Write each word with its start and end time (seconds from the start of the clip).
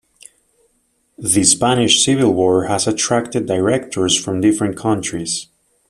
The 1.19 1.43
Spanish 1.43 2.03
Civil 2.03 2.33
War 2.33 2.63
has 2.63 2.87
attracted 2.87 3.45
directors 3.45 4.17
from 4.19 4.41
different 4.41 4.75
countries. 4.75 5.45